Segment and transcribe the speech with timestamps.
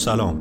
[0.00, 0.40] سلام.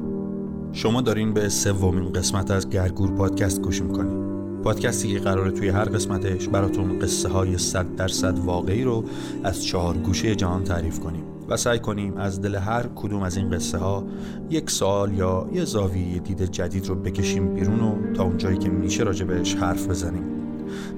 [0.73, 4.17] شما دارین به سومین قسمت از گرگور پادکست گوش می‌کنید.
[4.63, 9.03] پادکستی که قراره توی هر قسمتش براتون قصه های صد درصد واقعی رو
[9.43, 13.49] از چهار گوشه جهان تعریف کنیم و سعی کنیم از دل هر کدوم از این
[13.49, 14.03] قصه ها
[14.49, 19.03] یک سال یا یه زاویه دید جدید رو بکشیم بیرون و تا اونجایی که میشه
[19.03, 20.23] راجبش حرف بزنیم.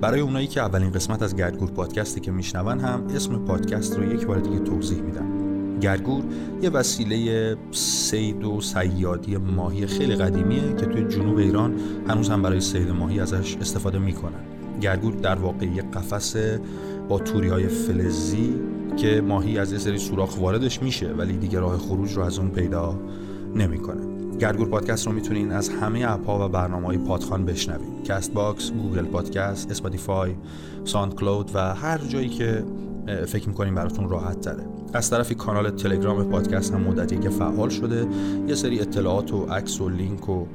[0.02, 4.26] برای اونایی که اولین قسمت از گرگور پادکستی که میشنون هم اسم پادکست رو یک
[4.26, 5.31] بار دیگه توضیح میدم.
[5.82, 6.24] گرگور
[6.62, 11.76] یه وسیله صید و صیادی ماهی خیلی قدیمیه که توی جنوب ایران
[12.08, 14.40] هنوز هم برای صید ماهی ازش استفاده می‌کنن.
[14.82, 16.36] گرگور در واقع یه قفس
[17.10, 18.56] با توری های فلزی
[18.98, 22.50] که ماهی از یه سری سوراخ واردش میشه ولی دیگه راه خروج رو از اون
[22.50, 23.00] پیدا
[23.56, 24.02] نمی‌کنه.
[24.40, 29.06] گرگور پادکست رو می‌تونین از همه app ها و برنامه های پادخوان بشنوید Castbox، Google
[29.06, 30.36] Podcast، Spotify،
[30.86, 32.64] SoundCloud و هر جایی که
[33.28, 34.64] فکر می‌کنین براتون راحت تره.
[34.94, 38.08] از طرفی کانال تلگرام پادکست هم مدتیه که فعال شده.
[38.48, 40.46] یه سری اطلاعات و عکس و لینک و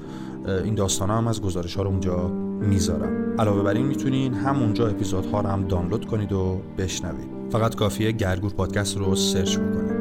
[0.64, 2.28] این داستان هم از گزارش ها رو اونجا
[2.61, 3.36] می‌ذارم.
[3.38, 7.28] علاوه بر این می‌تونین همونجا اپیزودها رو هم دانلود کنید و بشنوید.
[7.50, 9.97] فقط کافیه گرگور پادکست رو search بکنید.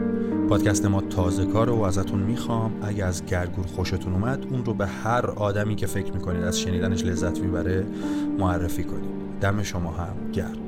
[0.49, 2.71] پادکست ما تازه کاره و ازتون می‌خوام.
[2.81, 7.05] اگه از گرگور خوشتون اومد اون رو به هر آدمی که فکر می‌کنید از شنیدنش
[7.05, 7.85] لذت می‌بره
[8.39, 9.09] معرفی کنید.
[9.41, 10.64] دم شما هم گرم.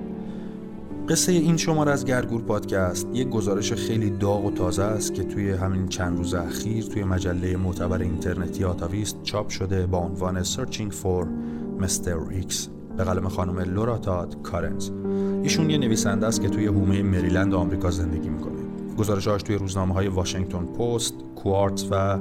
[1.10, 5.52] قصه این شماره از گرگور پادکست یک گزارش خیلی داغ و تازه است که توی
[5.52, 11.26] همین چند روز اخیر توی مجله معتبر اینترنتی آتاویست چاپ شده با عنوان Searching for
[11.82, 12.44] Mr.
[12.44, 12.56] X
[12.98, 14.90] به قلم خانم لورا تاد کارنز
[15.44, 18.58] ایشون یه نویسنده است که توی حومه مریلند آمریکا زندگی می‌کنه
[18.98, 22.20] گزارشهاش توی روزنامه های واشنگتن پست، کوارت و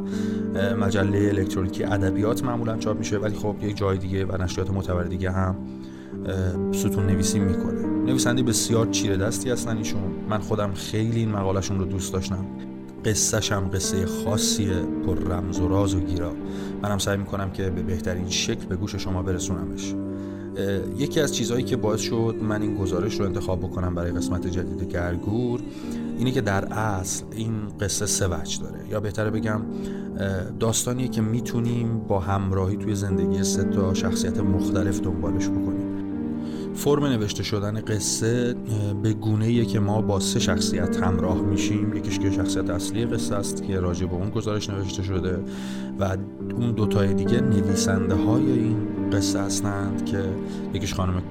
[0.81, 5.31] مجله الکترونیکی ادبیات معمولا چاپ میشه ولی خب یک جای دیگه و نشریات معتبر دیگه
[5.31, 5.57] هم
[6.73, 7.87] ستون نویسی می‌کنه.
[7.87, 9.77] نویسنده بسیار چیره دستی هستن.
[9.77, 12.47] ایشون من خودم خیلی این مقالشون رو دوست داشتم.
[13.05, 14.83] قصهش هم قصه خاصیه.
[15.07, 16.33] پر رمز و راز و گیرا.
[16.83, 19.95] منم سعی می‌کنم که به بهترین شکل به گوش شما برسونمش.
[20.99, 24.89] یکی از چیزهایی که باعث شد من این گزارش رو انتخاب بکنم برای قسمت جدید
[24.93, 25.61] گرگور
[26.19, 28.81] اینه که در اصل این قصه سه وجه داره.
[28.91, 29.61] یا بهتره بگم
[30.61, 35.86] داستانیه که می‌تونیم با همراهی توی زندگی سه تا شخصیت مختلف دنبالش بکنیم.
[36.77, 38.55] فرم نوشته شدن قصه
[39.03, 41.97] به گونه که ما با سه شخصیت همراه میشیم.
[41.97, 45.39] یکیش که شخصیت اصلی قصه است که راجع به اون گزارش نوشته شده
[46.01, 46.17] و
[46.57, 48.77] اون دوتای دیگه نویسنده های این
[49.13, 50.25] قصه هستند که
[50.75, 51.23] یکیش خانم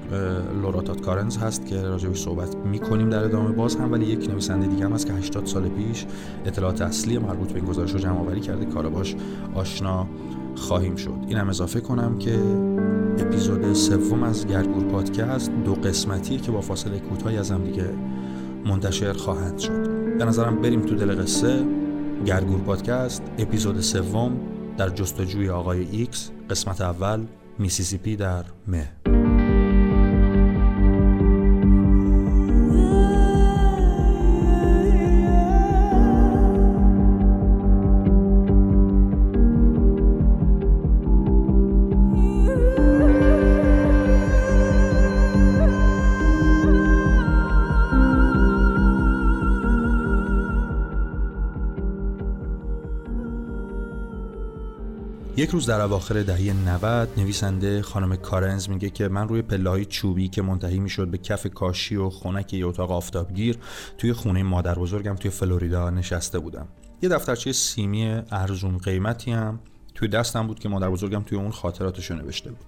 [0.62, 4.30] لورا تاد کارنز هست که راجع به صحبت می‌کنیم در ادامه باز هم ولی یک
[4.30, 6.06] نویسنده دیگه هم هست که 80 سال پیش
[6.46, 8.64] اطلاعات اصلی مربوط به این گزارش رو جمع آوری کرده.
[8.64, 9.16] که باهاش
[9.54, 10.06] آشنا
[10.56, 11.14] خواهیم شد.
[11.28, 12.38] اینم اضافه کنم که
[13.18, 17.88] اپیزود سوم از گرگور پادکست دو قسمتیه که با فاصله کوتاهی از هم دیگه
[18.66, 20.16] منتشر خواهند شد.
[20.18, 21.64] به نظرم بریم تو دل قصه.
[22.26, 24.32] گرگور پادکست اپیزود سوم
[24.76, 27.26] در جستجوی آقای ایکس قسمت اول
[27.58, 29.15] میسیسیپی در مه.
[55.56, 60.28] روز در اواخر دهه 90 نویسنده خانم کارنز میگه که من روی پله های چوبی
[60.28, 63.58] که منتهی می‌شد به کف کاشی و خونک یه اتاق آفتابگیر
[63.98, 66.68] توی خونه مادر بزرگم توی فلوریدا نشسته بودم.
[67.02, 69.60] یه دفترچه سیمی ارزون قیمتی هم
[69.94, 72.66] توی دستم بود که مادر بزرگم توی اون خاطراتشو نوشته بود.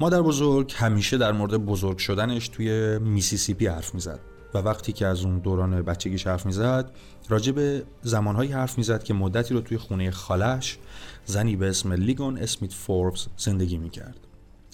[0.00, 4.20] مادر بزرگ همیشه در مورد بزرگ شدنش توی میسیسیپی حرف می‌زد.
[4.54, 6.90] و وقتی که از اون دوران بچگیش حرف می‌زد
[7.28, 10.78] راجع به زمانهایی حرف می‌زد که مدتی رو توی خونه خالش
[11.24, 14.16] زنی به اسم لیگون اسمیت فوربس زندگی می‌کرد.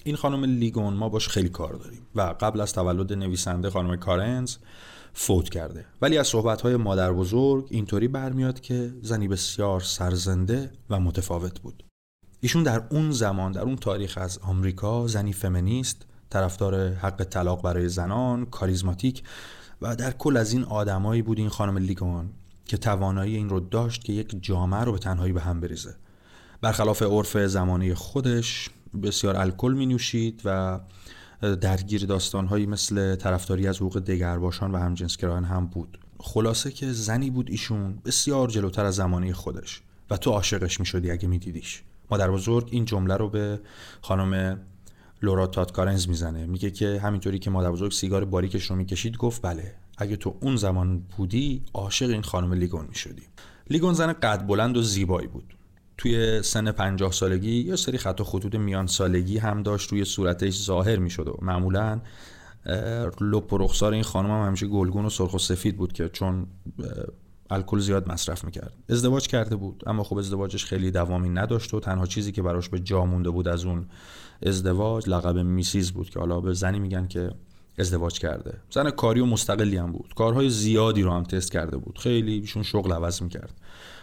[0.03, 4.55] این خانم لیگون ما باش خیلی کار داریم و قبل از تولد نویسنده خانم کارنز
[5.13, 5.85] فوت کرده.
[6.01, 11.83] ولی از صحبتهای مادر بزرگ اینطوری برمیاد که زنی بسیار سرزنده و متفاوت بود.
[12.41, 17.89] ایشون در اون زمان در اون تاریخ از آمریکا زنی فمینیست طرفدار حق طلاق برای
[17.89, 19.23] زنان کاریزماتیک
[19.81, 22.29] و در کل از این آدمایی بود این خانم لیگون
[22.65, 25.95] که توانایی این رو داشت که یک جامعه رو به تنهایی به هم بریزه.
[26.61, 28.69] برخلاف عرف زمانی خودش
[29.03, 30.79] بسیار الکل می نوشید و
[31.61, 35.99] درگیر داستانهایی مثل طرفداری از حقوق دگرباشان و همجنسگرایان هم بود.
[36.19, 41.11] خلاصه که زنی بود ایشون بسیار جلوتر از زمانی خودش و تو عاشقش می شدی
[41.11, 43.59] اگه می دیدیش مادر بزرگ این جمله رو به
[44.01, 44.59] خانم
[45.21, 46.45] لورا تاتکارنز می‌زنه.
[46.45, 50.55] میگه که همینطوری که مادر بزرگ سیگار باریکش رو می‌کشید گفت بله اگه تو اون
[50.55, 53.23] زمان بودی عاشق این خانم لیگون می‌شدی.
[53.69, 55.53] لیگون زن قد بلند و زیبایی بود.
[55.97, 60.63] توی سن پنجاه سالگی یا سری خط و خطوط میان سالگی هم داشت روی صورتش
[60.63, 62.01] ظاهر می‌شد و معمولا
[63.21, 66.47] لپ و رخسار این خانم هم همیشه گلگون و سرخ و سفید بود که چون
[67.49, 68.73] الکل زیاد مصرف می‌کرد.
[68.89, 72.79] ازدواج کرده بود اما خب ازدواجش خیلی دوامی نداشت و تنها چیزی که براش به
[72.79, 73.85] جا مونده بود از اون
[74.45, 77.31] ازدواج لقب میسیز بود که حالا به زنی میگن که
[77.79, 78.53] ازدواج کرده.
[78.69, 80.13] زن کاری و مستقلی هم بود.
[80.15, 81.97] کارهای زیادی رو هم تست کرده بود.
[81.97, 83.53] خیلی ایشون شغل عوض می‌کرد.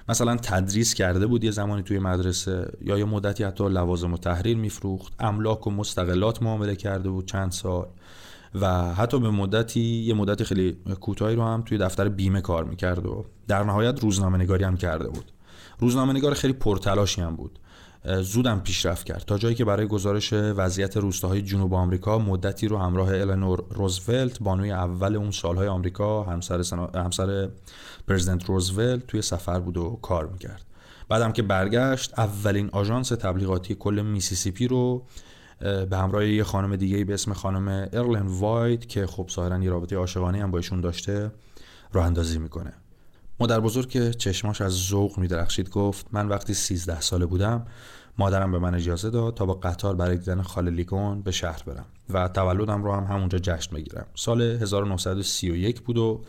[0.09, 4.57] مثلا تدریس کرده بود یه زمانی توی مدرسه یا یه مدتی حتی لوازم و تحریر
[4.57, 5.13] میفروخت.
[5.19, 7.87] املاک و مستقلات معامله کرده بود چند سال.
[8.61, 13.07] و حتی به مدتی یه مدت خیلی کوتاهی رو هم توی دفتر بیمه کار می‌کرد
[13.07, 15.33] و در نهایت روزنامه نگاری هم کرده بود.
[15.79, 17.59] روزنامه نگار خیلی پرتلاشی هم بود.
[18.23, 19.25] زودم پیشرفت کرد.
[19.27, 24.71] تا جایی که برای گزارش وضعیت روستاهای جنوب آمریکا مدتی رو همراه النور روزولت بانوی
[24.73, 26.87] اول اون سالهای آمریکا همسر, سنا...
[26.87, 27.49] همسر
[28.09, 30.63] پرزیدنت روزولت توی سفر بود و کار می‌کرد.
[31.09, 35.07] بعدم که برگشت اولین آژانس تبلیغاتی کل میسیسیپی رو
[35.61, 39.97] به همراه یه خانم دیگه به اسم خانم ارلن رایت که خب ظاهرا یه رابطه
[39.97, 41.31] عاشقانه هم با ایشون داشته
[41.93, 42.73] راه اندازی می‌کنه.
[43.41, 45.71] مادر بزرگ که چشماش از ذوق میدرخشید.
[45.71, 47.67] گفت من وقتی 13 ساله بودم
[48.19, 51.87] مادرم به من اجازه داد تا با قطار برای دیدن خاله لیگون به شهر برم
[52.11, 54.07] و تولدم رو هم همونجا جشن بگیرم.
[54.15, 56.25] سال 1931 بود و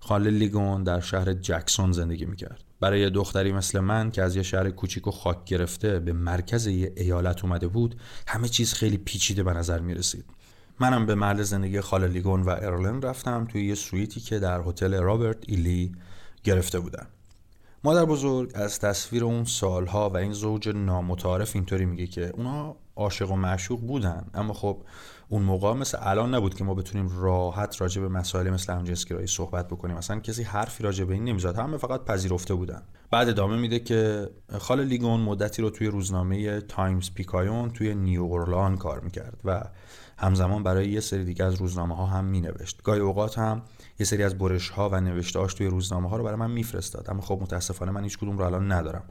[0.00, 2.64] خاله لیگون در شهر جکسون زندگی می‌کرد.
[2.80, 6.92] برای دختری مثل من که از یه شهر کوچیک و خاک گرفته به مرکز یه
[6.96, 10.24] ایالت اومده بود همه چیز خیلی پیچیده به نظر می رسید
[10.80, 14.94] منم به محل زندگی خاله لیگون و ارلن رفتم توی یه سویتی که در هتل
[14.94, 15.92] رابرت ای لی
[16.44, 17.06] گرفته بودم
[17.84, 23.30] مادر بزرگ از تصویر اون سالها و این زوج نامتعارف اینطوری میگه که اونا عاشق
[23.30, 24.24] و معشوق بودن.
[24.34, 24.82] اما خب
[25.28, 29.68] اون موقع مثل الان نبود که ما بتونیم راحت راجع به مسائل مثل همجنسگرایی صحبت
[29.68, 29.96] بکنیم.
[29.96, 31.58] مثلا کسی حرفی راجع به این نمی‌زد.
[31.58, 32.82] همه فقط پذیرفته بودن.
[33.10, 38.76] بعد ادامه میده که خاله لیگون مدتی رو توی روزنامه تایمز پیکایون توی نیو اورلان
[38.76, 39.62] کار می‌کرد و
[40.18, 42.82] همزمان برای یه سری دیگه از روزنامه ها هم مینوشت.
[42.82, 43.62] گاهی اوقات هم
[44.00, 47.10] یه سری از برش ها و نوشتهاش توی روزنامه ها رو برای من میفرستاد.
[47.10, 49.04] اما خب متاسفانه من هیچ کدوم رو الان ندارم.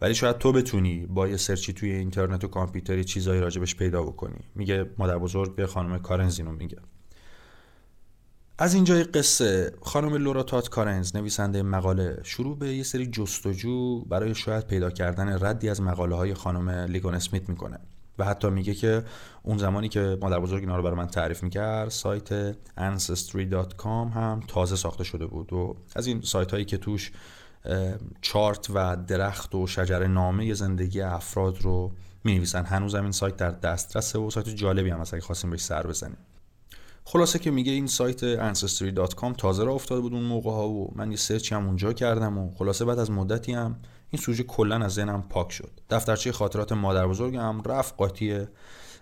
[0.00, 4.40] ولی شاید تو بتونی با یه سرچی توی اینترنت و کامپیوتری چیزایی راجبش پیدا بکنی.
[4.54, 6.78] میگه مادر بزرگ به خانم کارنزینو میگه.
[8.58, 9.72] از اینجای قصه.
[9.82, 12.20] خانم لورا تات کارنز نویسنده مقاله.
[12.22, 17.14] شروع به یه سری جستجو برای شاید پیدا کردن ردی از مقاله های خانم لیگون
[17.14, 17.78] اسمیت می‌کنه.
[18.20, 19.04] و حتی میگه که
[19.42, 24.76] اون زمانی که مادر بزرگ اینا رو برای من تعریف می‌کرد سایت ancestry.com هم تازه
[24.76, 27.12] ساخته شده بود و از این سایت هایی که توش
[28.20, 31.92] چارت و درخت و شجره نامه زندگی افراد رو
[32.24, 35.86] می نویسن هنوز این سایت در دسترسه و سایت جالبی هم اگه خواستیم بهش سر
[35.86, 36.18] بزنیم.
[37.04, 41.10] خلاصه که میگه این سایت ancestry.com تازه را افتاده بود اون موقع ها و من
[41.10, 43.76] یه سرچی هم اونجا کردم و خلاصه بعد از مدتی هم
[44.10, 45.70] این سوژه کلا از ذهنم پاک شد.
[45.90, 48.46] دفترچه خاطرات مادر بزرگم رفت قاطی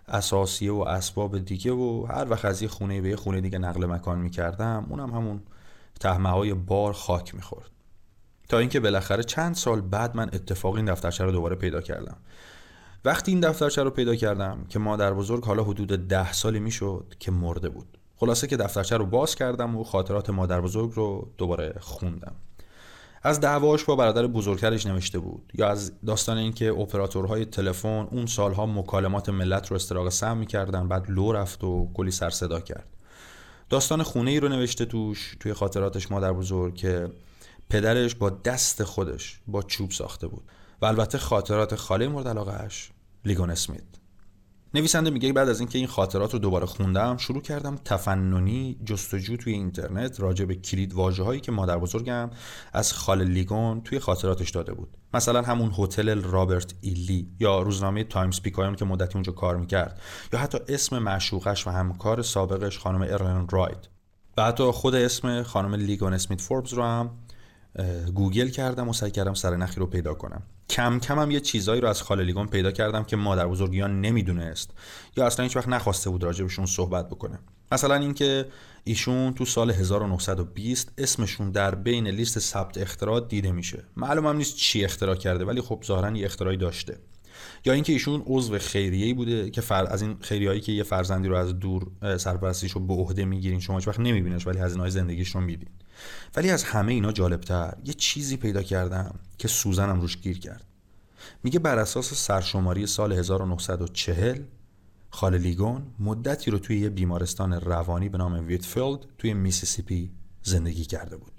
[0.08, 3.86] اساسیه و اسباب دیگه و هر وقت از یه خونه به یه خونه دیگه نقل
[3.86, 5.42] مکان می‌کردم اونم همون
[6.00, 7.70] تهمه های بار خاک می‌خورد.
[8.48, 12.16] تا اینکه بالاخره چند سال بعد من اتفاقی این دفترچه رو دوباره پیدا کردم.
[13.04, 17.30] وقتی این دفترچه رو پیدا کردم که مادر بزرگ حالا حدود ده سالی می‌شد که
[17.30, 17.98] مرده بود.
[18.16, 22.34] خلاصه که دفترچه رو باز کردم و خاطرات مادر بزرگ رو دوباره خوندم.
[23.22, 28.66] از دعواش با برادر بزرگترش نوشته بود یا از داستان اینکه اپراتورهای تلفن اون سالها
[28.66, 32.88] مکالمات ملت رو استراق سم می‌کردن بعد لو رفت و کلی سر صدا کرد.
[33.70, 37.08] داستان خونه ای رو نوشته توش توی خاطراتش مادر بزرگ که
[37.70, 40.42] پدرش با دست خودش با چوب ساخته بود.
[40.82, 42.90] و البته خاطرات خاله مورد علاقهش
[43.24, 43.97] لیگون اسمیت.
[44.74, 49.52] نویسنده میگه بعد از اینکه این خاطرات رو دوباره خوندم شروع کردم تفننی جستجو توی
[49.52, 52.30] اینترنت راجع به کلید واژه هایی که مادر بزرگم
[52.72, 54.96] از خاله لیگون توی خاطراتش داده بود.
[55.14, 60.00] مثلا همون هتل رابرت ای لی یا روزنامه تایمز پیکایون که مدتی اونجا کار می‌کرد
[60.32, 63.88] یا حتی اسم معشوقش و همکار سابقش خانم ارلن رایت.
[64.36, 67.10] و حتی خود اسم خانم لیگون اسمیت فوربز رو هم
[68.14, 70.42] گوگل کردم و سعی کردم سر نخی رو پیدا کنم.
[70.70, 74.70] کم کم هم یه چیزایی رو از خاله پیدا کردم که مادر بزرگی یا نمی‌دونست.
[75.16, 77.38] یا اصلا هیچ وقت نخواسته بود راجع بهشون صحبت بکنه.
[77.72, 78.46] مثلا اینکه
[78.84, 83.84] ایشون تو سال 1920 اسمشون در بین لیست ثبت اختراع دیده میشه.
[83.96, 86.98] معلوم هم نیست چی اختراع کرده ولی خب ظاهرا یه اختراعی داشته.
[87.64, 89.86] یا اینکه ایشون عضو خیریه‌ای بوده که فر...
[89.86, 91.86] از این خیریه‌ای که یه فرزندی رو از دور
[92.18, 95.68] سرپرستیش رو به عهده می‌گیرین شما وقت نمیبینش ولی هزینه‌های زندگیش رو میدین
[96.36, 100.64] ولی از همه اینا جالبتر یه چیزی پیدا کردم که سوزنم روش گیر کرد.
[101.42, 104.42] میگه بر اساس سرشماری سال 1940
[105.10, 110.10] خاله لیگون مدتی رو توی یه بیمارستان روانی به نام ویتفیلد توی میسیسیپی
[110.42, 111.37] زندگی کرده بود.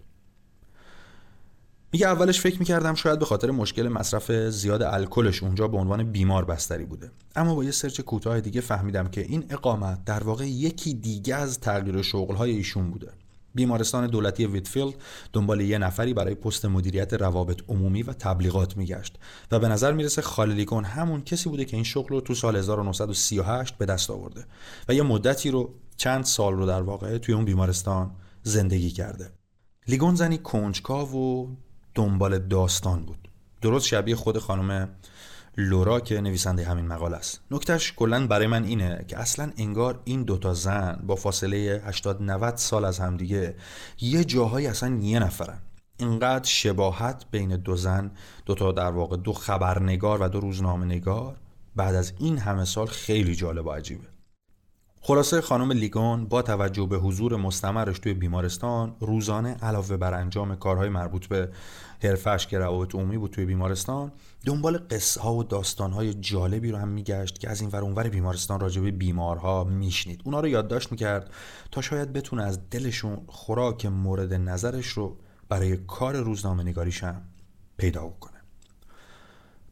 [1.91, 6.45] میگه اولش فکر می‌کردم شاید به خاطر مشکل مصرف زیاد الکلش اونجا به عنوان بیمار
[6.45, 7.11] بستری بوده.
[7.35, 11.59] اما با یه search کوتاه دیگه فهمیدم که این اقامت در واقع یکی دیگه از
[11.59, 13.11] تغییر شغلهای ایشون بوده.
[13.55, 14.93] بیمارستان دولتی ویتفیلد
[15.33, 19.17] دنبال یه نفری برای پست مدیریت روابط عمومی و تبلیغات میگشت
[19.51, 23.77] و به نظر می‌رسه خاللیگون همون کسی بوده که این شغل رو تو سال 1938
[23.77, 24.45] به دست آورده
[24.89, 28.11] و یه مدتی رو چند سال رو در واقع توی اون بیمارستان
[28.43, 29.31] زندگی کرده.
[29.87, 31.47] لیگون زنی کنجکاو و
[31.99, 33.29] دنبال داستان بود.
[33.61, 34.89] درست شبیه خود خانم
[35.57, 37.41] لورا که نویسنده همین مقاله است.
[37.51, 42.55] نکتهش کلا برای من اینه که اصلا انگار این دوتا زن با فاصله 80 90
[42.55, 43.55] سال از همدیگه
[44.01, 45.59] یه جاهایی اصلا یه نفرن.
[45.97, 48.11] اینقدر شباهت بین دو زن
[48.45, 51.35] دوتا در واقع دو خبرنگار و دو روزنامه نگار
[51.75, 54.19] بعد از این همه سال خیلی جالب و عجیبه.
[55.01, 60.89] خلاصه خانم لیگون با توجه به حضور مستمرش توی بیمارستان روزانه علاوه بر انجام کارهای
[60.89, 61.49] مربوط به
[62.03, 64.11] حرفش که روابط عمومی بود توی بیمارستان
[64.45, 68.09] دنبال قصه ها و داستان های جالبی رو هم میگشت که از این ور اونور
[68.09, 70.21] بیمارستان راجع به بیمارها میشنید.
[70.25, 71.31] اونا رو یادداشت می‌کرد
[71.71, 75.17] تا شاید بتونه از دلشون خوراک مورد نظرش رو
[75.49, 77.21] برای کار روزنامه نگاریش هم
[77.77, 78.39] پیدا کنه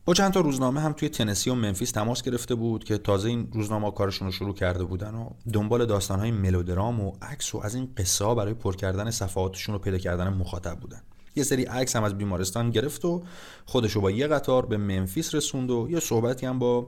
[0.05, 3.49] با چند تا روزنامه هم توی تنسی و منفیس تماس گرفته بود که تازه این
[3.53, 7.93] روزنامه کارشون رو شروع کرده بودن و دنبال داستانهای ملودرام و عکس و از این
[7.97, 11.01] قصه ها برای پر کردن صفحاتشون رو پیدا کردن مخاطب بودن.
[11.37, 13.23] یه سری عکس هم از بیمارستان گرفت و
[13.65, 16.87] خودشو با یه قطار به منفیس رسوند و یه صحبتی هم با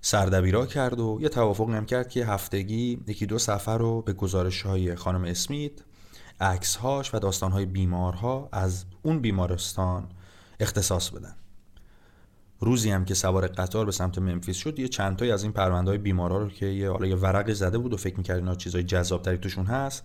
[0.00, 4.62] سردبیرا کرد و یه توافق هم کرد که هفتگی یکی دو سفر رو به گزارش
[4.62, 5.72] های خانم اسمیت
[6.40, 10.08] عکس هاش و داستان های بیمارها از اون بیمارستان
[10.60, 11.36] اختصاص بدن.
[12.60, 15.90] روزی هم که سوار قطار به سمت منفیس شد یه چند تایی از این پرونده
[15.90, 18.82] های بیمارا رو که یه حالا یه ورقی زده بود و فکر می‌کرد اینا چیزای
[18.82, 20.04] جذابتری توشون هست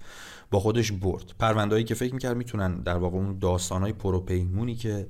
[0.52, 1.34] با خودش برد.
[1.40, 5.08] پروندهایی که فکر می‌کرد می‌تونن در واقع اون داستانای پروپیمونی که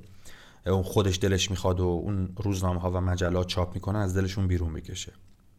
[0.66, 4.72] اون خودش دلش می‌خواد و اون روزنامه ها و مجلات چاپ می‌کنن از دلشون بیرون
[4.72, 5.12] بکشه.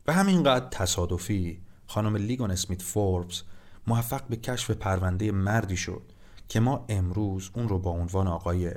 [0.07, 3.43] و همینقدر تصادفی خانم لیگون اسمیت فوربس
[3.87, 6.01] موفق به کشف پرونده مردی شد
[6.49, 8.71] که ما امروز اون رو با عنوان آقای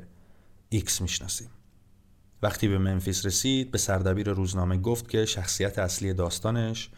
[0.68, 1.48] ایکس می‌شناسیم.
[2.42, 6.90] وقتی به منفیس رسید به سردبیر روزنامه گفت که شخصیت اصلی داستانش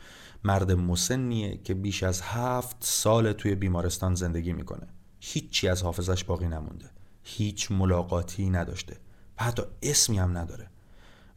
[0.45, 4.87] مرد مسنیه که بیش از هفت سال توی بیمارستان زندگی می‌کنه.
[5.21, 6.91] هیچی از حافظش باقی نمونده.
[7.23, 8.97] هیچ ملاقاتی نداشته.
[9.41, 10.71] و حتی اسمی هم نداره.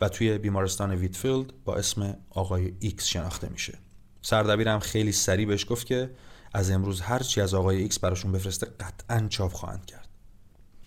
[0.01, 3.77] و توی بیمارستان ویتفیلد با اسم آقای ایکس شناخته میشه.
[4.21, 6.11] سردبیرم خیلی سریع بهش گفت که
[6.53, 10.07] از امروز هرچی از آقای ایکس براشون بفرسته قطعا چاپ خواهند کرد.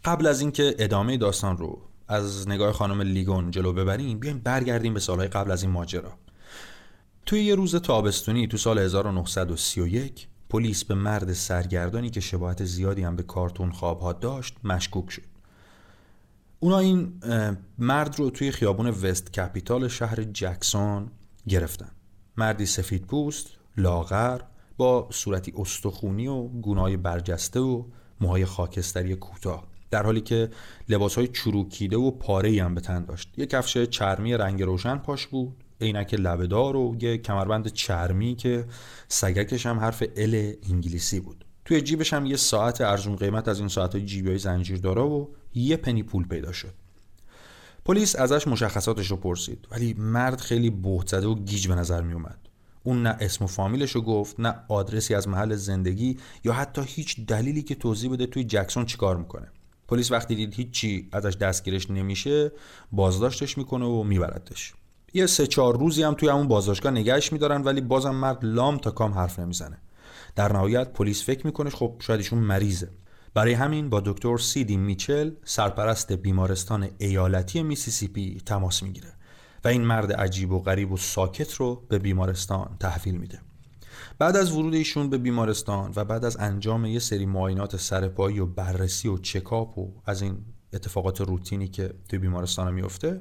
[0.05, 5.01] قبل از اینکه ادامه داستان رو از نگاه خانم لیگون جلو ببریم بیایم برگردیم به
[5.01, 6.13] سالهای قبل از این ماجرا.
[7.27, 13.17] توی یه روز تابستونی تو سال 1931 پلیس به مرد سرگردانی که شباهت زیادی هم
[13.17, 15.23] به کارتون خوابها داشت مشکوک شد.
[16.61, 17.13] اونا این
[17.79, 21.11] مرد رو توی خیابون وست کپیتال شهر جکسون
[21.49, 21.91] گرفتن.
[22.37, 23.47] مردی سفید پوست
[23.77, 24.41] لاغر
[24.77, 27.85] با صورتی استخونی و گونای برجسته و
[28.21, 29.74] موهای خاکستری کوتاه.
[29.95, 30.51] در حالی که
[30.89, 33.29] لباس های چروکیده و پاره هم به تن داشت.
[33.37, 35.65] یه کفش چرمی رنگ روشن پاش بود.
[35.81, 38.65] عینک لبهدار و یه کمربند چرمی که
[39.09, 41.45] سگکش هم حرف ال انگلیسی بود.
[41.65, 45.27] توی جیبش هم یه ساعت ارزون قیمت از این ساعت جیبی های زنجیر داره و
[45.55, 46.75] یه پنی پول پیدا شد.
[47.85, 49.69] پلیس ازش مشخصاتش رو پرسید.
[49.71, 52.39] ولی مرد خیلی بهت زده و گیج به نظر می اومد
[52.85, 57.27] اون نه اسم و فامیلش رو گفت نه آدرسی از محل زندگی یا حتی هیچ
[57.27, 59.49] دلیلی که توضیح بده توی جکسون چیکار می‌کنه.
[59.95, 62.53] پلیس وقتی دید هیچی ازش دستگیرش نمیشه
[62.93, 64.75] بازداشتش می‌کنه و میبردش.
[65.15, 68.91] یه سه چهار روزی هم توی همون بازداشتگاه نگهش میدارن ولی بازم مرد لام تا
[68.91, 69.79] کام حرف نمی‌زنه.
[70.37, 72.89] در نهایت پلیس فکر می‌کنه خب شاید ایشون مریضه.
[73.35, 79.13] برای همین با دکتر سیدی میچل سرپرست بیمارستان ایالتی میسیسیپی تماس می‌گیره
[79.65, 83.41] و این مرد عجیب و غریب و ساکت رو به بیمارستان تحویل میده.
[84.19, 88.47] بعد از ورود ایشون به بیمارستان و بعد از انجام یه سری معاینات سرپایی و
[88.47, 90.39] بررسی و چکاپ و از این
[90.73, 93.21] اتفاقات روتینی که توی بیمارستان میفته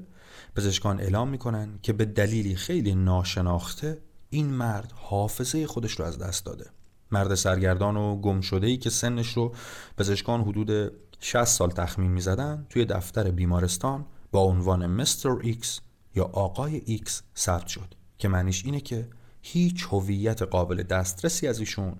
[0.55, 6.45] پزشکان اعلام می‌کنن که به دلیلی خیلی ناشناخته این مرد حافظه خودش رو از دست
[6.45, 6.65] داده.
[7.11, 9.53] مرد سرگردان و گم شده ای که سنش رو
[9.97, 15.79] پزشکان حدود 60 سال تخمین می‌زدن توی دفتر بیمارستان با عنوان mister X
[16.15, 19.09] یا آقای ایکس ثبت شد که معنیش اینه که
[19.45, 21.95] هیچ هویت قابل دسترسی از ایشون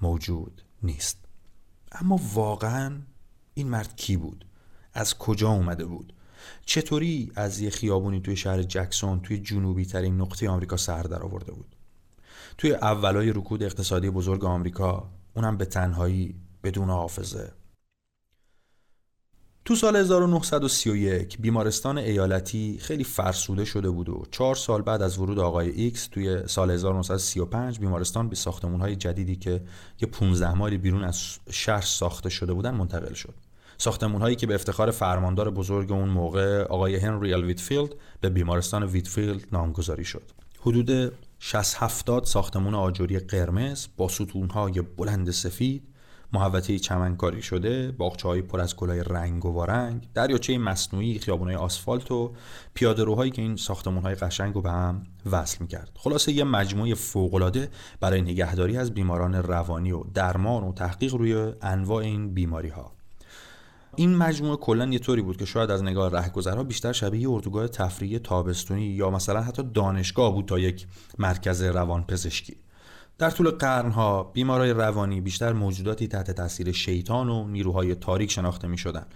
[0.00, 1.18] موجود نیست.
[1.92, 3.00] اما واقعا
[3.54, 4.46] این مرد کی بود؟
[4.94, 6.12] از کجا اومده بود؟
[6.66, 11.52] چطوری از یه خیابونی توی شهر جکسون توی جنوبی ترین نقطه آمریکا سر در آورده
[11.52, 11.76] بود؟
[12.58, 17.52] توی اولای رکود اقتصادی بزرگ آمریکا اونم به تنهایی بدون حافظه.
[19.66, 25.38] تو سال 1931 بیمارستان ایالتی خیلی فرسوده شده بود و چهار سال بعد از ورود
[25.38, 29.60] آقای ایکس توی سال 1935 بیمارستان به ساختمون های جدیدی که
[30.00, 33.34] یه 15 مایل بیرون از شهر ساخته شده بودن منتقل شد.
[33.78, 38.84] ساختمون هایی که به افتخار فرماندار بزرگ اون موقع آقای هنری ال ویتفیلد به بیمارستان
[38.84, 40.22] ویتفیلد نامگذاری شد.
[40.60, 45.95] حدود 60 70 ساختمون آجوری قرمز با ستونهای بلند سفید
[46.32, 52.10] محوطه چمنکاری شده باغچه های پر از گلای رنگ و وارنگ دریاچه مصنوعی خیابون آسفالت
[52.10, 52.32] و
[52.74, 55.90] پیاده روهایی که این ساختمون های قشنگ رو به هم وصل می‌کرد.
[55.94, 57.68] خلاصه یه مجموعه فوقالعاده
[58.00, 62.92] برای نگهداری از بیماران روانی و درمان و تحقیق روی انواع این بیماری ها
[63.96, 68.18] این مجموعه کلا یه طوری بود که شاید از نگاه رهگذرها بیشتر شبیه اردوگاه تفریحی
[68.18, 70.86] تابستونی یا مثلا حتی دانشگاه بود تا یک
[71.18, 72.56] مرکز روانپزشکی.
[73.18, 78.78] در طول قرنها بیمارای روانی بیشتر موجوداتی تحت تاثیر شیطان و نیروهای تاریک شناخته می
[78.78, 79.06] شدن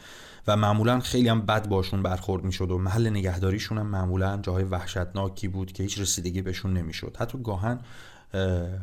[0.47, 4.65] و معمولا خیلی هم بد باشون برخورد می شد و محل نگهداریشون هم معمولا جاهای
[4.65, 7.81] وحشتناکی بود که هیچ رسیدگی بهشون نمی شد حتی گاهن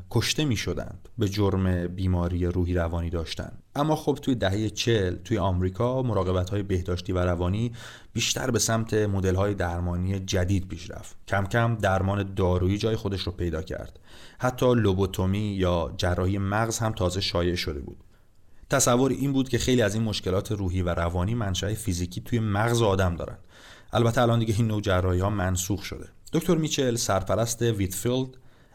[0.10, 3.52] کشته می شدند به جرم بیماری روحی روانی داشتن.
[3.76, 7.72] اما خب توی دهه چل توی آمریکا مراقبت های بهداشتی و روانی
[8.14, 11.16] بیشتر به سمت مدل های درمانی جدید پیش رفت.
[11.28, 14.00] کم کم درمان دارویی جای خودش رو پیدا کرد.
[14.40, 17.98] حتی لوبوتومی یا جراحی مغز هم تازه شایع شده بود.
[18.70, 22.82] تصور این بود که خیلی از این مشکلات روحی و روانی منشأ فیزیکی توی مغز
[22.82, 23.38] آدم دارن.
[23.94, 26.10] البته الان دیگه این نوع جراحی ها منسوخ شده.
[26.34, 28.30] دکتر میچل سرپرست ویتفیلد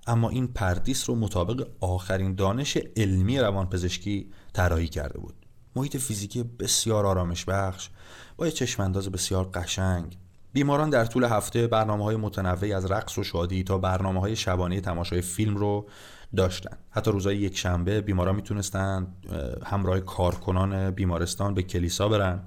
[0.07, 5.35] اما این پردیس رو مطابق آخرین دانش علمی روانپزشکی طراحی کرده بود.
[5.77, 7.89] محیط فیزیکی بسیار آرامش بخش
[8.37, 10.19] با یه چشمانداز بسیار قشنگ.
[10.53, 14.81] بیماران در طول هفته برنامه های متنوعی از رقص و شادی تا برنامه های شبانه
[14.81, 15.87] تماشای فیلم رو
[16.37, 16.77] داشتن.
[16.91, 19.07] حتی روزهای یک شنبه بیماران می‌تونستن
[19.65, 22.41] همراه کارکنان بیمارستان به کلیسا برن.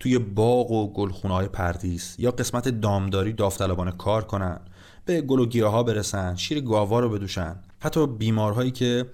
[0.00, 4.60] توی باغ و گلخونه های پردیس یا قسمت دامداری داوطلبانه کار کنن.
[5.04, 7.56] به گل و گیاها برسن شیر گاوا رو بدوشن.
[7.80, 9.06] حتی بیمارهایی که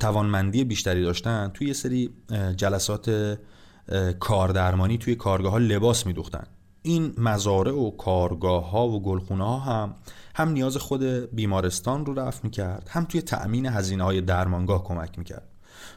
[0.00, 2.10] توانمندی بیشتری داشتن توی یه سری
[2.56, 3.38] جلسات
[4.20, 6.44] کاردرمانی توی کارگاه ها لباس میدوختن.
[6.82, 9.94] این مزارع و کارگاه ها و گلخونه ها هم
[10.36, 11.02] هم نیاز خود
[11.34, 15.48] بیمارستان رو رفت می‌کرد هم توی تأمین هزینه های درمانگاه کمک می‌کرد.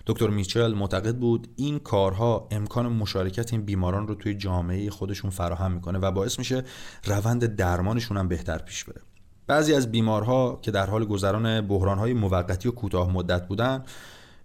[0.05, 5.71] دکتر میچل معتقد بود این کارها امکان مشارکت این بیماران رو توی جامعه خودشون فراهم
[5.71, 6.63] می‌کنه و باعث میشه
[7.05, 9.01] روند درمانشون هم بهتر پیش بره.
[9.47, 13.83] بعضی از بیمارها که در حال گذران بحرانهای موقتی و کوتاه مدت بودن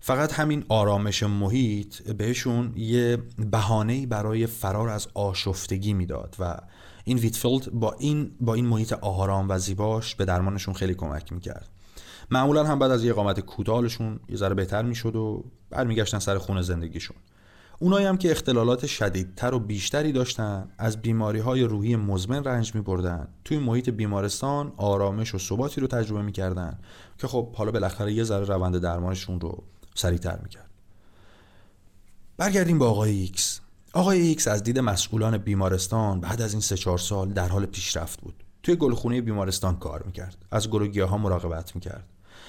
[0.01, 3.19] فقط همین آرامش محیط بهشون یه
[3.51, 6.59] بهانه‌ای برای فرار از آشفتگی می‌داد و
[7.05, 11.69] این ویتفیلد با این با این محیط آرام و زیباش به درمانشون خیلی کمک می‌کرد.
[12.31, 16.63] معمولا هم بعد از یه اقامت کوتاهشون یه ذره بهتر می‌شد و برمیگشتن سر خونه
[16.63, 17.17] زندگیشون.
[17.79, 22.81] اونایی هم که اختلالات شدیدتر و بیشتری داشتن از بیماری های روحی مزمن رنج می
[22.81, 26.79] بردن توی محیط بیمارستان آرامش و ثباتی رو تجربه می‌کردن
[27.19, 29.63] که خب حالا بالاخره یه ذره روند درمانشون رو
[29.95, 30.71] سریعتر می‌کرد.
[32.37, 33.61] برگردیم به آقای ایکس.
[33.95, 38.21] آقای ایکس از دید مسئولان بیمارستان بعد از این سه چهار سال در حال پیشرفت
[38.21, 38.45] بود.
[38.63, 40.47] توی گلخونه بیمارستان کار می‌کرد.
[40.51, 42.09] از گل ها مراقبت می‌کرد.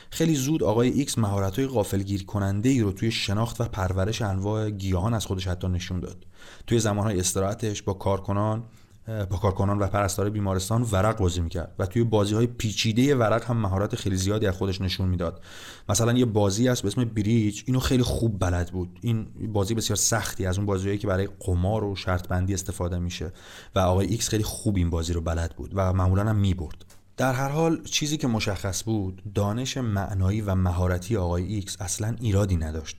[0.09, 5.13] خیلی زود آقای ایکس مهارت‌های غافلگیر کننده ای رو توی شناخت و پرورش انواع گیاهان
[5.13, 6.25] از خودش حتی نشون داد.
[6.67, 8.63] توی زمانهای استراحتش با کارکنان
[9.07, 13.57] با کارکنان و پرستار بیمارستان ورق بازی می‌کرد و توی بازی های پیچیده ورق هم
[13.57, 15.41] مهارت خیلی زیادی از خودش نشون می‌داد.
[15.89, 18.99] مثلا یه بازی هست به اسم بریج اینو خیلی خوب بلد بود.
[19.01, 23.31] این بازی بسیار سختی از اون بازیهایی که برای قمار و شرط بندی استفاده میشه
[23.75, 26.85] و آقای ایکس خیلی خوب این بازی رو بلد بود و معمولا هم می‌برد.
[27.17, 32.57] در هر حال چیزی که مشخص بود دانش معنایی و مهارتی آقای ایکس اصلا ایرادی
[32.57, 32.97] نداشت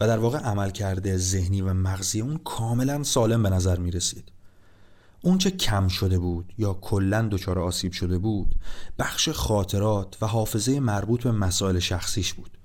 [0.00, 4.32] و در واقع عملکرد ذهنی و مغزی اون کاملا سالم به نظر می رسید
[5.28, 8.54] اون چه کم شده بود یا کلا دچار آسیب شده بود
[8.98, 12.58] بخش خاطرات و حافظه مربوط به مسائل شخصیش بود.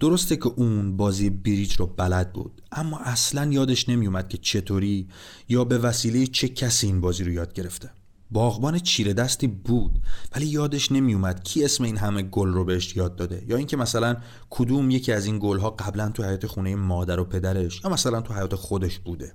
[0.00, 5.08] درسته که اون بازی بریج رو بلد بود اما اصلا یادش نمیومد که چطوری
[5.48, 7.90] یا به وسیله چه کسی این بازی رو یاد گرفته.
[8.30, 9.98] باغبان چیره دستی بود
[10.34, 13.44] ولی یادش نمیومد کی اسم این همه گل رو بهش یاد داده.
[13.48, 14.16] یا اینکه مثلا
[14.50, 18.20] کدوم یکی از این گل ها قبلا تو حیات خونه مادر و پدرش یا مثلا
[18.20, 19.32] تو حیات خودش بوده.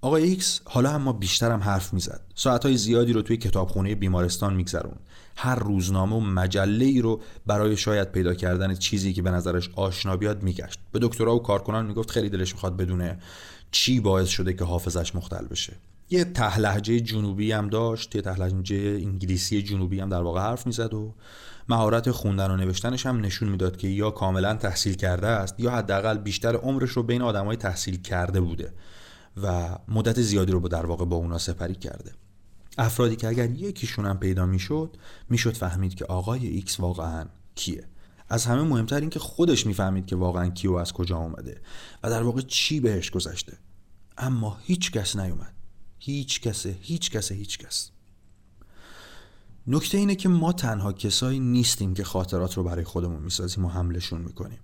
[0.00, 2.20] آقای ایکس حالا اما بیشتر هم حرف می‌زد.
[2.34, 4.96] ساعتهای زیادی رو توی کتابخونه بیمارستان میگذروند
[5.36, 10.16] هر روزنامه و مجله ای رو برای شاید پیدا کردن چیزی که به نظرش آشنا
[10.16, 10.78] بیاد میگشت.
[10.92, 13.18] به دکترها و کارکنان می‌گفت خیلی دلش می‌خواد بدونه
[13.70, 15.72] چی باعث شده که حافظش مختل بشه.
[16.10, 21.14] یه تهلهجه جنوبی هم داشت یه تهلهجه انگلیسی جنوبی هم در واقع حرف می‌زد و
[21.68, 26.18] مهارت خوندن و نوشتنش هم نشون می‌داد که یا کاملا تحصیل کرده است یا حداقل
[26.18, 28.72] بیشتر عمرش رو بین آدمای تحصیل کرده بوده.
[29.42, 32.12] و مدت زیادی رو در واقع با اونا سپری کرده.
[32.78, 34.96] افرادی که اگر یکیشون هم پیدا می‌شد
[35.28, 37.84] می‌شد فهمید که آقای ایکس واقعا کیه.
[38.28, 41.60] از همه مهمتر این که خودش می‌فهمید که واقعا کیه و از کجا اومده
[42.02, 43.58] و در واقع چی بهش گذشته.
[44.18, 45.54] اما هیچ کس نیومد.
[45.98, 47.90] هیچ کس هیچ کس هیچ کس.
[49.66, 54.20] نکته اینه که ما تنها کسایی نیستیم که خاطرات رو برای خودمون می‌سازیم و حملشون
[54.20, 54.58] می‌کنیم.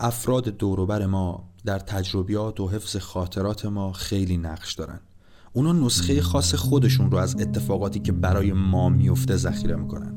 [0.00, 5.00] افراد دوروبر ما در تجربیات و حفظ خاطرات ما خیلی نقش دارن.
[5.52, 10.14] اونا نسخه خاص خودشون رو از اتفاقاتی که برای ما میفته ذخیره می‌کنن.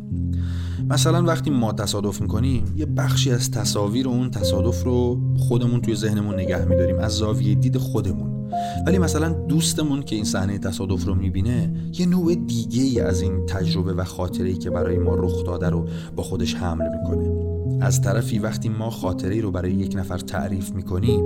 [0.89, 6.35] مثلا وقتی ما تصادف می‌کنیم یه بخشی از تصاویر اون تصادف رو خودمون توی ذهنمون
[6.35, 8.51] نگه میداریم از زاویه دید خودمون.
[8.87, 13.45] ولی مثلا دوستمون که این صحنه تصادف رو می‌بینه یه نوع دیگه ای از این
[13.45, 17.48] تجربه و خاطره ای که برای ما رخ داده رو با خودش حمل می‌کنه.
[17.81, 21.23] از طرفی وقتی ما خاطره رو برای یک نفر تعریف می‌کنیم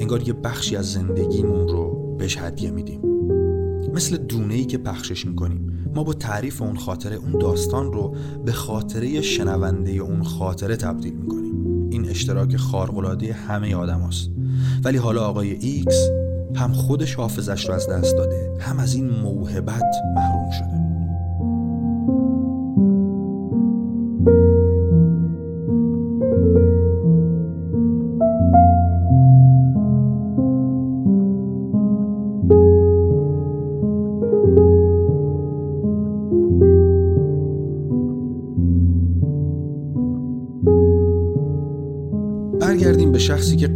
[0.00, 3.00] انگار یه بخشی از زندگیمون رو بهش هدیه میدیم.
[3.94, 5.90] مثل دونه ای که پخشش می‌کنیم.
[5.94, 8.14] ما با تعریف اون خاطره اون داستان رو
[8.44, 11.88] به خاطره شنونده اون خاطره تبدیل می‌کنیم.
[11.90, 14.30] این اشتراک خارق‌العاده همه آدم هست.
[14.84, 16.10] ولی حالا آقای ایکس
[16.54, 20.85] هم خودش حافظش رو از دست داده هم از این موهبت محروم شده.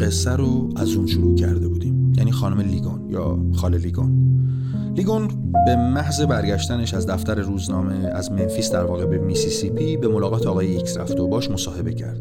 [0.00, 2.12] قصه رو از اون شروع کرده بودیم.
[2.16, 4.26] یعنی خانم لیگون یا خاله لیگون.
[4.96, 5.28] لیگون
[5.66, 10.76] به محض برگشتنش از دفتر روزنامه از منفیس در واقع به میسیسیپی به ملاقات آقای
[10.76, 12.20] ایکس رفت و باش مصاحبه کرد.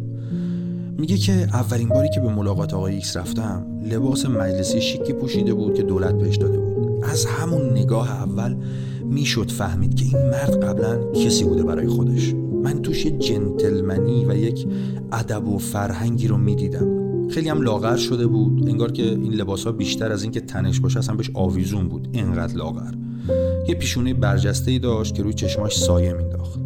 [0.98, 5.74] میگه که اولین باری که به ملاقات آقای ایکس رفتم لباس مجلسی شیکی پوشیده بود
[5.74, 7.04] که دولت بهش داده بود.
[7.04, 8.56] از همون نگاه اول
[9.04, 12.34] می‌شد فهمید که این مرد قبلا کسی بوده برای خودش.
[12.64, 14.68] من توش یه جنتلمنی و یک
[15.12, 16.99] ادب و فرهنگی رو می‌دیدم.
[17.32, 18.70] خیلی هم لاغر شده بود.
[18.70, 22.08] انگار که این لباس ها بیشتر از اینکه تنش باشه اصلا بهش آویزون بود.
[22.12, 22.94] اینقدر لاغر.
[23.68, 26.60] یه پیشونی برجسته ای داشت که روی چشماش سایه مینداخت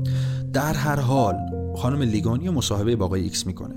[0.53, 1.35] در هر حال
[1.77, 3.75] خانم لیگان یه مصاحبه با آقای ایکس می‌کنه.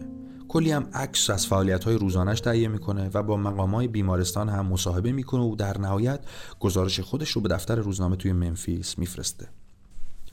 [0.48, 4.66] کلی هم عکس از فعالیت های روزانش تهیه می‌کنه و با مقام های بیمارستان هم
[4.66, 6.20] مصاحبه می‌کنه و در نهایت
[6.60, 9.48] گزارش خودش رو به دفتر روزنامه توی ممفیس میفرسته.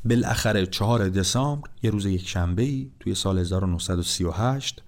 [0.05, 4.83] بالاخره چهار دسامبر یه روز یک شنبه ای توی سال 1938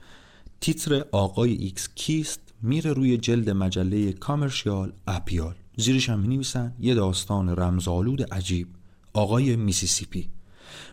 [0.61, 5.55] تیتر آقای ایکس کیست میره روی جلد مجله کامرشیال اپیال.
[5.77, 8.67] زیرش هم نوشتن یه داستان رمزآلود عجیب.
[9.13, 10.29] آقای میسیسیپی.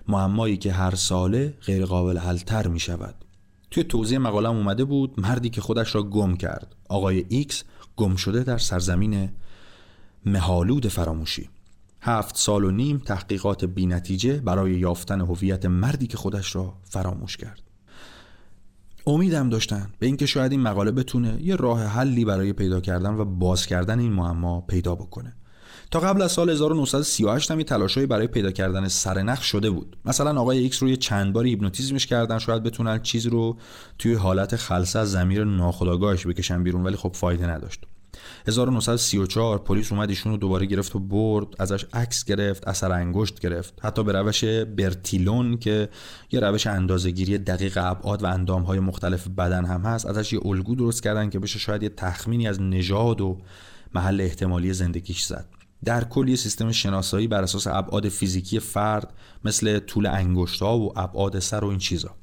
[0.09, 3.14] معمایی که هر ساله غیر قابل حلتر می شود
[3.70, 6.77] توی توضیح مقاله‌م اومده بود مردی که خودش را گم کرد.
[6.88, 7.64] آقای ایکس
[7.96, 9.29] گم شده در سرزمین
[10.27, 11.51] مه‌آلود فراموشی.
[12.01, 17.37] هفت سال و نیم تحقیقات بی نتیجه برای یافتن هویت مردی که خودش را فراموش
[17.37, 17.72] کرد.
[19.07, 23.25] امیدم داشتن به اینکه شاید این مقاله بتونه یه راه حلی برای پیدا کردن و
[23.25, 25.33] باز کردن این معما پیدا بکنه.
[25.91, 29.97] تا قبل از سال 1938 هم یه تلاشایی برای پیدا کردن سرنخ شده بود.
[30.05, 33.57] مثلا آقای ایکس روی چند باری هیپنوتیزمش کردن شاید بتونن چیزی رو
[33.99, 37.87] توی حالت خلسه از ضمیر ناخودآگاهش بکشن بیرون ولی خب فایده نداشت.
[38.48, 43.75] 1934 پلیس اومد ایشون دوباره گرفت و برد ازش عکس گرفت اثر انگشت گرفت.
[43.83, 45.88] حتی به روش برتیلون که
[46.31, 51.03] یه روش اندازهگیری دقیق ابعاد و اندامهای مختلف بدن هم هست ازش یه الگو درست
[51.03, 53.38] کردن که بشه شاید یه تخمینی از نژاد و
[53.94, 55.46] محل احتمالی زندگیش زد.
[55.85, 59.12] در کل یه سیستم شناسایی بر اساس ابعاد فیزیکی فرد
[59.44, 62.14] مثل طول انگشت‌ها و ابعاد سر و این چیزا.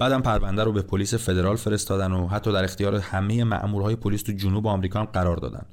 [0.00, 4.32] بعدم پرونده رو به پلیس فدرال فرستادن و حتی در اختیار همه مأمورهای پلیس تو
[4.32, 5.66] جنوب آمریکا هم قرار دادن.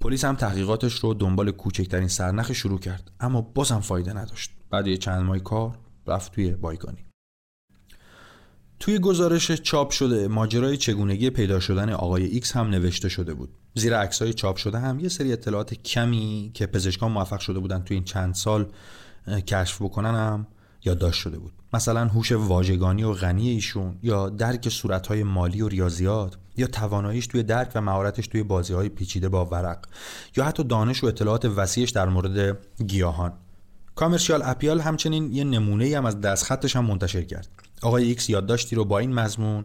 [0.00, 4.50] پلیس هم تحقیقاتش رو دنبال کوچکترین سرنخ شروع کرد اما بازم فایده نداشت.
[4.70, 7.04] بعد یه چند ماه کار رفت توی بایگانی.
[8.80, 13.50] توی گزارش چاپ شده ماجرای چگونگی پیدا شدن آقای ایکس هم نوشته شده بود.
[13.74, 17.94] زیر عکسای چاپ شده هم یه سری اطلاعات کمی که پزشکان موفق شده بودن توی
[17.94, 18.66] این چند سال
[19.46, 20.46] کشف بکنن هم
[20.84, 21.61] یادداشت شده بود.
[21.72, 27.42] مثلا هوش واژگانی و غنی ایشون یا درک صورتهای مالی و ریاضیات یا تواناییش توی
[27.42, 29.86] درک و مهارتش توی بازی های پیچیده با ورق
[30.36, 33.32] یا حتی دانش و اطلاعات وسیعش در مورد گیاهان.
[33.94, 37.48] کامرشیال اپیال همچنین یه نمونه هم از دستخطش هم منتشر کرد.
[37.82, 39.64] آقای ایکس یادداشتی رو با این مضمون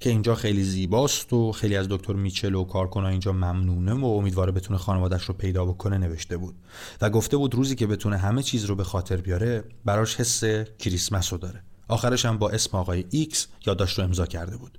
[0.00, 4.52] که اینجا خیلی زیباست و خیلی از دکتر میچل و کارکنان اینجا ممنونه و امیدواره
[4.52, 6.54] بتونه خانوادش رو پیدا بکنه نوشته بود.
[7.00, 10.44] و گفته بود روزی که بتونه همه چیز رو به خاطر بیاره براش حس
[10.78, 11.62] کریسمس رو داره.
[11.88, 14.78] آخرش هم با اسم آقای ایکس یادداشت رو امضا کرده بود.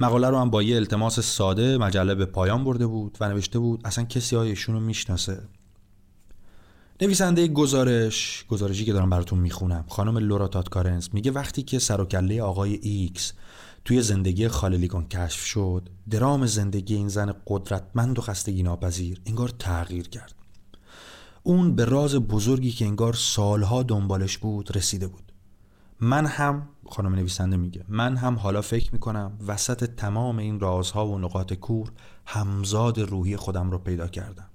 [0.00, 3.80] مقاله رو هم با یه التماس ساده مجله به پایان برده بود و نوشته بود
[3.84, 5.42] اصلا کسی ایشون رو می‌شناسه.
[7.00, 9.84] نویسنده گزارش گزارشی که دارم براتون می‌خونم.
[9.88, 13.32] خانم لورا تاتکارنز میگه وقتی که سر و کله آقای ایکس
[13.84, 19.48] توی زندگی خانم لیگون کشف شد درام زندگی این زن قدرتمند و خستگی ناپذیر انگار
[19.48, 20.34] تغییر کرد.
[21.42, 25.32] اون به راز بزرگی که انگار سالها دنبالش بود رسیده بود.
[26.00, 31.18] من هم خانم نویسنده میگه من هم حالا فکر می‌کنم وسط تمام این رازها و
[31.18, 31.92] نقاط کور
[32.26, 34.47] همزاد روحی خودم رو پیدا کردم.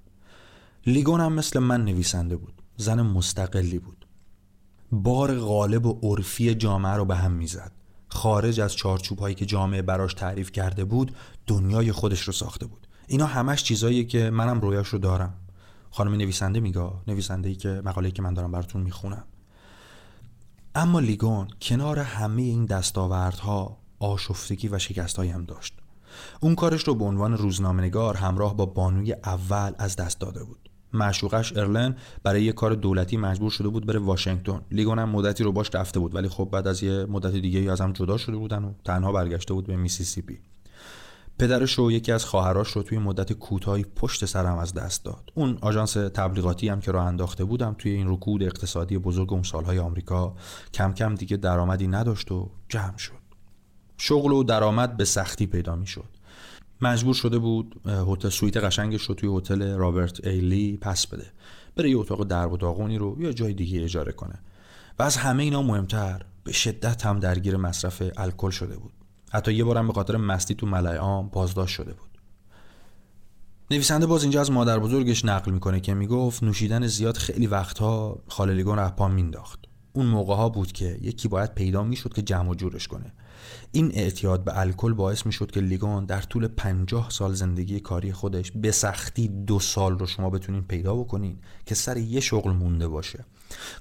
[0.86, 2.62] لیگون هم مثل من نویسنده بود.
[2.76, 4.06] زن مستقلی بود.
[4.92, 7.72] بار غالب و عرفی جامعه رو به هم می‌زد.
[8.08, 11.16] خارج از چارچوب هایی که جامعه براش تعریف کرده بود
[11.46, 12.86] دنیای خودش رو ساخته بود.
[13.06, 15.34] اینا همش چیزایی که منم رویاش رو دارم.
[15.90, 19.24] خانم نویسنده میگه نویسنده ای که مقاله که من دارم براتون می‌خونم.
[20.74, 25.74] اما لیگون کنار همه این دستاوردها آشفتگی و شکستهایی هم داشت.
[26.40, 30.63] اون کارش رو به عنوان روزنامه‌نگار همراه با بانوی اول از دست داده بود.
[30.94, 34.60] معشوقش ارلن برای یه کار دولتی مجبور شده بود بره واشنگتن.
[34.70, 37.80] لیگون هم مدتی رو باش رفته بود ولی خب بعد از یه مدت دیگه از
[37.80, 40.38] هم جدا شده بودن و تنها برگشته بود به میسیسیپی.
[41.38, 45.32] پدرش و یکی از خواهراش رو توی مدت کوتاهی پشت سر هم از دست داد.
[45.34, 49.42] اون آژانس تبلیغاتی هم که راه انداخته بود هم توی این رکود اقتصادی بزرگ اون
[49.42, 50.34] سالهای آمریکا
[50.74, 53.24] کم کم دیگه درآمدی نداشت و جمع شد.
[53.96, 56.08] شغل و درآمد به سختی پیدا می شد
[56.80, 61.26] مجبور شده بود هتل سویت قشنگش رو توی هتل رابرت ایلی پس بده.
[61.76, 64.38] بره یه اتاق درب و داغونی رو یا جای دیگه اجاره کنه.
[64.98, 68.92] و از همه اینا مهمتر به شدت هم درگیر مصرف الکل شده بود.
[69.32, 72.08] حتی یه بارم به خاطر مستی تو ملای عام بازداشت شده بود.
[73.70, 78.78] نویسنده باز اینجا از مادر بزرگش نقل می‌کنه که می‌گفت نوشیدن زیاد خیلی وقتها خاللیگون
[78.78, 82.54] رو پا مینداخت اون موقع ها بود که یکی باید پیدا می‌شد که جمع و
[82.54, 83.12] جورش کنه.
[83.72, 88.52] این اعتیاد به الکل باعث می‌شد که لیگون در طول پنجاه سال زندگی کاری خودش
[88.52, 93.24] به سختی دو سال رو شما بتونین پیدا بکنین که سر یه شغل مونده باشه.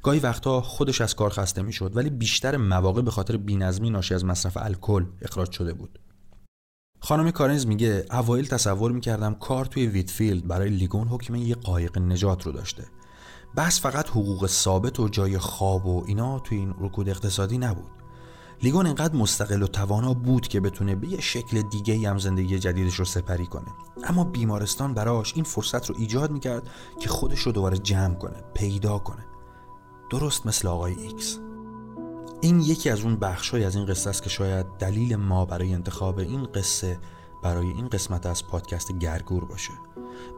[0.03, 4.25] گاهی وقتا خودش از کار خسته می‌شد ولی بیشتر مواقع به خاطر بینظمی ناشی از
[4.25, 5.99] مصرف الکل اخراج شده بود.
[6.99, 12.43] خانم کارنز میگه اوایل تصور می‌کردم کار توی ویتفیلد برای لیگون حکم یه قایق نجات
[12.43, 12.83] رو داشته.
[13.57, 18.02] بس فقط حقوق ثابت و جای خواب و اینا توی این رکود اقتصادی نبود.
[18.63, 22.95] لیگون انقدر مستقل و توانا بود که بتونه به یه شکل دیگه هم زندگی جدیدش
[22.95, 23.67] رو سپری کنه.
[24.03, 28.97] اما بیمارستان براش این فرصت رو ایجاد می‌کرد که خودش رو دوباره جمع کنه پیدا
[28.97, 29.25] کنه.
[30.09, 31.39] درست مثل آقای ایکس.
[32.41, 36.19] این یکی از اون بخشای از این قصه است که شاید دلیل ما برای انتخاب
[36.19, 36.99] این قصه
[37.43, 39.71] برای این قسمت از پادکست گرگور باشه.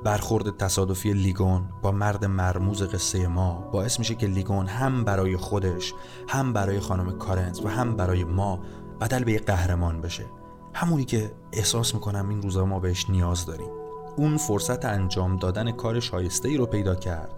[0.03, 5.93] برخورد تصادفی لیگون با مرد مرموز قصه ما باعث میشه که لیگون هم برای خودش
[6.27, 8.59] هم برای خانم کارنز و هم برای ما
[9.01, 10.25] بدل به یک قهرمان بشه.
[10.73, 13.69] همونی که احساس می‌کنم این روزا ما بهش نیاز داریم.
[14.17, 17.35] اون فرصت انجام دادن کار شایسته ای رو پیدا کرد.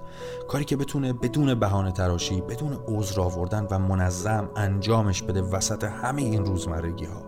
[0.48, 6.22] کاری که بتونه بدون بهانه تراشی بدون عذر آوردن و منظم انجامش بده وسط همه
[6.22, 7.27] این روزمرگی ها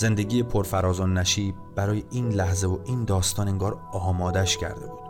[0.00, 5.00] زندگی پرفراز و نشیب برای این لحظه و این داستان انگار آمادش کرده بود.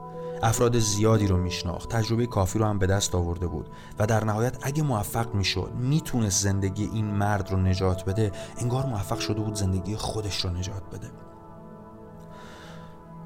[0.43, 4.57] افراد زیادی رو میشناخت تجربه کافی رو هم به دست آورده بود و در نهایت
[4.63, 9.97] اگه موفق می‌شد می‌تونست زندگی این مرد رو نجات بده انگار موفق شده بود زندگی
[9.97, 11.11] خودش رو نجات بده.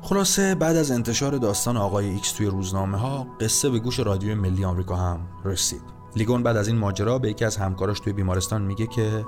[0.03, 4.65] خلاصه بعد از انتشار داستان آقای ایکس توی روزنامه ها قصه به گوش رادیو ملی
[4.65, 5.83] آمریکا هم رسید.
[6.17, 9.25] لیگون بعد از این ماجرا به یکی از همکاراش توی بیمارستان میگه که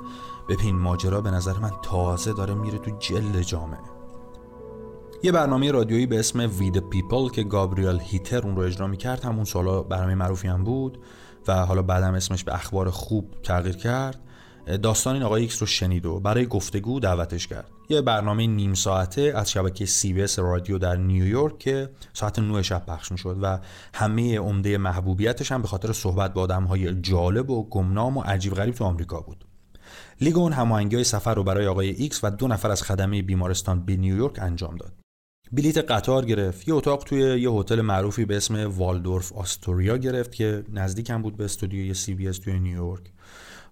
[0.48, 3.80] ببین ماجرا به نظر من تازه داره میره تو دل جامعه.
[5.22, 9.24] یه برنامه رادیویی به اسم We the People که گابریل هیتر اون رو اجرا می‌کرد
[9.24, 10.98] همون سالا برنامه معروفی هم بود
[11.48, 14.22] و حالا بعدم اسمش به اخبار خوب تغییر کرد.
[14.82, 17.70] داستان این آقای ایکس رو شنید و برای گفتگو دعوتش کرد.
[17.88, 23.12] یه برنامه نیم ساعته از شبکه CB رادیو در نیویورک که ساعت 9 شب پخش
[23.12, 23.58] می‌شد و
[23.94, 28.74] همه عمده محبوبیتش هم به خاطر صحبت با های جالب و گمنام و عجیب غریب
[28.74, 29.45] تو آمریکا بود.
[30.20, 33.96] لیگون هماهنگی های سفر رو برای آقای ایکس و دو نفر از خدمه بیمارستان به
[33.96, 34.92] نیویورک انجام داد.
[35.52, 36.68] بلیت قطار گرفت.
[36.68, 41.44] یه اتاق توی یه هتل معروفی به اسم والدورف آستوریا گرفت که نزدیکم بود به
[41.44, 43.02] استودیوی CB توی نیویورک.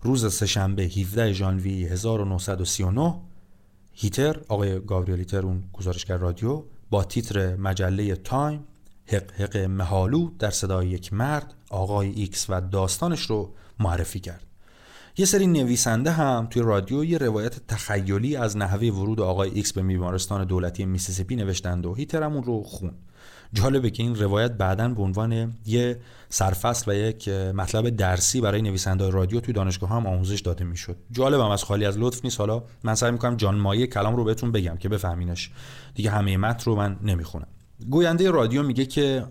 [0.03, 3.21] روز سه‌شنبه 17 ژانویه 1939
[3.93, 8.65] هیتر آقای گابریل هیتر اون گزارشگر رادیو با تیتر مجله تایم
[9.07, 14.47] حق حق مه‌آلود در صدای یک مرد آقای ایکس و داستانش رو معرفی کرد.
[15.17, 19.83] یه سری نویسنده هم توی رادیو یه روایت تخیلی از نحوه ورود آقای ایکس به
[19.83, 22.93] بیمارستان دولتی میسیسیپی نوشتند و هیتر همون رو خوند
[23.53, 29.11] جالبه که این روایت بعدا به عنوان یه سرفصل و یک مطلب درسی برای نویسنده
[29.11, 30.97] رادیو توی دانشگاه هم آموزش داده می‌شد.
[31.11, 32.41] جالبم از خالی از لطف نیست.
[32.41, 35.51] حالا من سعی می‌کنم جان مایه کلام رو بهتون بگم که بفهمینش.
[35.95, 37.47] دیگه همه متن رو من نمی‌خونم.
[37.91, 39.25] گوینده رادیو میگه که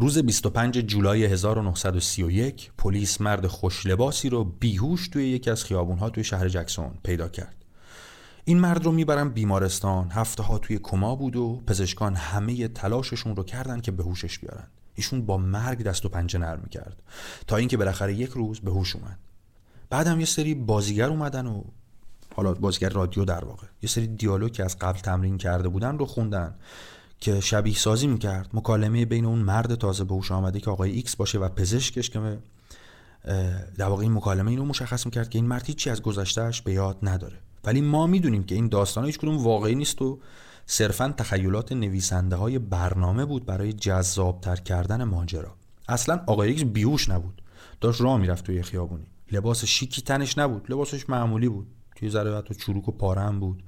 [0.00, 6.48] روز 25 جولای 1931 پلیس مرد خوشلباسی رو بیهوش توی یکی از خیابونها توی شهر
[6.48, 7.54] جکسون پیدا کرد.
[8.44, 13.42] این مرد رو می‌برن بیمارستان هفته ها توی کما بود و پزشکان همه تلاششون رو
[13.42, 14.66] کردن که به هوشش بیارن.
[14.94, 17.02] ایشون با مرگ دست و پنجه نرم کرد
[17.46, 19.18] تا اینکه بالاخره یک روز به هوش اومد.
[19.90, 21.62] بعدم یه سری بازیگر اومدن و
[22.34, 26.06] حالا بازیگر رادیو در واقع یه سری دیالوگ که از قبل تمرین کرده بودن رو
[26.06, 26.54] خوندن
[27.20, 28.50] که شبیه سازی می‌کرد.
[28.54, 32.38] مکالمه بین اون مرد تازه به هوش آمده که آقای ایکس باشه و پزشکش که
[33.76, 36.98] در واقع این مکالمه اینو مشخص می‌کرد که این مرد هیچی از گذشتهش به یاد
[37.02, 37.36] نداره.
[37.64, 40.18] ولی ما می‌دونیم که این داستان هیچ کدوم واقعی نیست و
[40.66, 45.54] صرفا تخیلات نویسنده های برنامه بود برای جذابتر کردن ماجرا.
[45.88, 47.42] اصلا آقای ایکس بیهوش نبود.
[47.80, 49.06] داشت راه می‌رفت توی خیابونی.
[49.32, 50.72] لباس شیکی تنش نبود.
[50.72, 51.66] لباسش معمولی بود.
[51.96, 53.62] یه ذره چروک و پاره بود.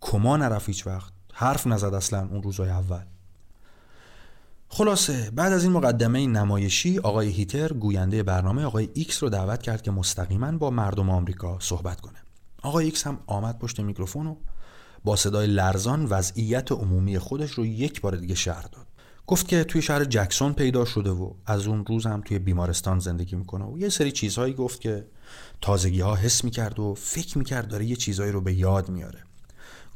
[0.00, 1.12] کما نرفت هیچ وقت.
[1.40, 3.02] حرف نزد اصلا اون روزهای اول.
[4.68, 9.82] خلاصه بعد از این مقدمه نمایشی آقای هیتر گوینده برنامه آقای ایکس رو دعوت کرد
[9.82, 12.18] که مستقیما با مردم آمریکا صحبت کنه.
[12.62, 14.36] آقای ایکس هم آمد پشت میکروفون و
[15.04, 18.86] با صدای لرزان وضعیت عمومی خودش رو یک بار دیگه شرح داد.
[19.26, 23.36] گفت که توی شهر جکسون پیدا شده و از اون روز هم توی بیمارستان زندگی
[23.36, 25.06] می‌کنه و یه سری چیزهایی گفت که
[25.60, 29.29] تازگی ها حس می‌کرد و فکر می‌کرد داره یه چیزهایی رو به یاد میاره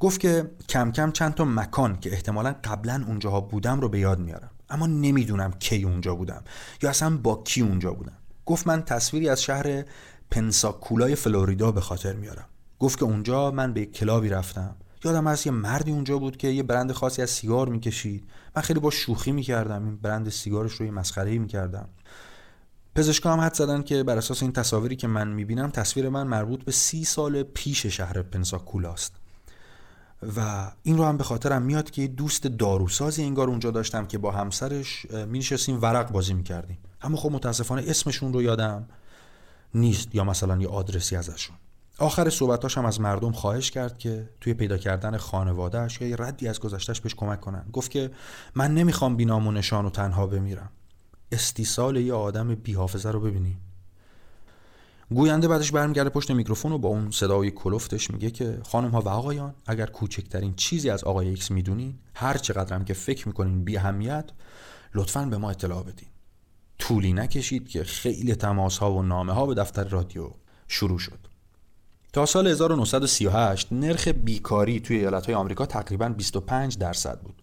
[0.00, 4.18] گفت که کم کم چند تا مکان که احتمالا قبلا اونجاها بودم رو به یاد
[4.18, 4.50] میارم.
[4.70, 6.42] اما نمی‌دونم کی اونجا بودم
[6.82, 8.16] یا اصلا با کی اونجا بودم.
[8.46, 9.84] گفت من تصویری از شهر
[10.30, 12.46] پنساکولای فلوریدا به خاطر میارم.
[12.78, 14.76] گفت که اونجا من به کلابی رفتم.
[15.04, 18.24] یادم از یه مردی اونجا بود که یه برند خاصی از سیگار می‌کشید.
[18.56, 19.84] من خیلی با شوخی می‌کردم.
[19.84, 21.88] این برند سیگارش رو یه مسخره می‌کردم.
[22.94, 26.64] پزشکا هم حد زدن که بر اساس این تصاویری که من می‌بینم تصویر من مربوط
[26.64, 29.14] به سی سال پیش شهر پنساکولاست.
[30.36, 34.30] و این رو هم به خاطرم میاد که دوست داروسازی انگار اونجا داشتم که با
[34.30, 36.78] همسرش مینشستیم ورق بازی می‌کردیم.
[37.02, 38.88] اما خب متاسفانه اسمشون رو یادم
[39.74, 41.56] نیست یا مثلا یه آدرسی ازشون.
[41.98, 46.48] آخر صحبتاش هم از مردم خواهش کرد که توی پیدا کردن خانوادهش یا یه ردی
[46.48, 47.64] از گذشتهش بهش کمک کنن.
[47.72, 48.10] گفت که
[48.54, 50.70] من نمی‌خوام بینام و نشان و تنها بمیرم.
[51.32, 53.60] استیصال یه آدم بیحافظه رو ببینیم.
[55.10, 59.08] گوینده بعدش برمیگرده پشت میکروفون و با اون صدای کلفتش میگه که خانم ها و
[59.08, 64.30] آقایان اگر کوچکترین چیزی از آقای ایکس می‌دونین هر چقدرم که فکر می‌کنین بی اهمیت
[64.94, 66.08] لطفا به ما اطلاع بدین.
[66.78, 70.30] طولی نکشید که خیلی تماس ها و نامه ها به دفتر رادیو
[70.68, 71.18] شروع شد.
[72.12, 77.42] تا سال 1938 نرخ بیکاری توی ایالت های آمریکا تقریبا 25 درصد بود.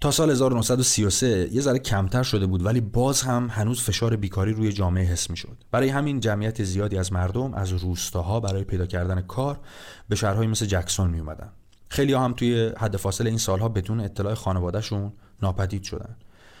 [0.00, 4.72] تا سال 1933 یه ذره کمتر شده بود ولی باز هم هنوز فشار بیکاری روی
[4.72, 5.56] جامعه حس می شد.
[5.70, 9.60] برای همین جمعیت زیادی از مردم از روستاها برای پیدا کردن کار
[10.08, 11.48] به شهرهایی مثل جکسون می اومدن.
[11.88, 16.16] خیلی هم توی حد فاصل این سالها بدون اطلاع خانوادهشون ناپدید شدن.